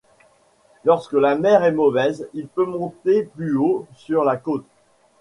[0.83, 4.65] Lorsque la mer est mauvaise, il peut monter plus haut sur la côte.